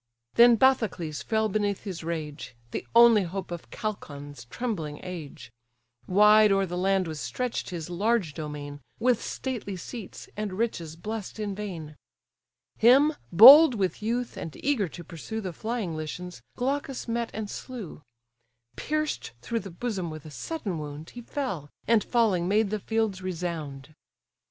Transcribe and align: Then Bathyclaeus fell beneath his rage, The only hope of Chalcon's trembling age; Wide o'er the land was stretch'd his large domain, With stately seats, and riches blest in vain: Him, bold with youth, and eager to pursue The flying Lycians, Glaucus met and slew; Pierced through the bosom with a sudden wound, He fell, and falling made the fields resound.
Then 0.33 0.55
Bathyclaeus 0.55 1.21
fell 1.21 1.47
beneath 1.47 1.83
his 1.83 2.03
rage, 2.03 2.55
The 2.71 2.87
only 2.95 3.21
hope 3.21 3.51
of 3.51 3.69
Chalcon's 3.69 4.45
trembling 4.45 4.99
age; 5.03 5.51
Wide 6.07 6.51
o'er 6.51 6.65
the 6.65 6.75
land 6.75 7.07
was 7.07 7.19
stretch'd 7.19 7.69
his 7.69 7.87
large 7.87 8.33
domain, 8.33 8.81
With 8.99 9.21
stately 9.21 9.75
seats, 9.77 10.27
and 10.35 10.53
riches 10.57 10.95
blest 10.95 11.37
in 11.39 11.53
vain: 11.53 11.95
Him, 12.79 13.13
bold 13.31 13.75
with 13.75 14.01
youth, 14.01 14.37
and 14.37 14.57
eager 14.65 14.87
to 14.87 15.03
pursue 15.03 15.39
The 15.39 15.53
flying 15.53 15.95
Lycians, 15.95 16.41
Glaucus 16.55 17.07
met 17.07 17.29
and 17.31 17.47
slew; 17.47 18.01
Pierced 18.75 19.33
through 19.43 19.59
the 19.59 19.69
bosom 19.69 20.09
with 20.09 20.25
a 20.25 20.31
sudden 20.31 20.79
wound, 20.79 21.11
He 21.11 21.21
fell, 21.21 21.69
and 21.87 22.03
falling 22.03 22.47
made 22.47 22.71
the 22.71 22.79
fields 22.79 23.21
resound. 23.21 23.93